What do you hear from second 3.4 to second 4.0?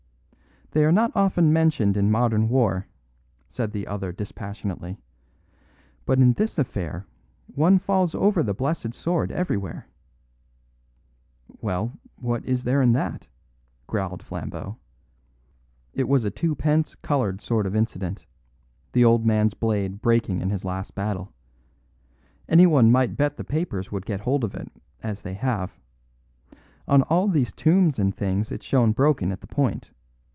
said the